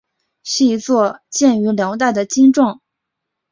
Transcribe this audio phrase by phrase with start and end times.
[0.41, 2.79] 是一座建于辽代的经幢。